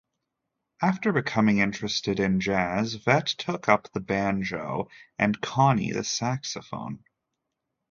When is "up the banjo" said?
3.69-4.89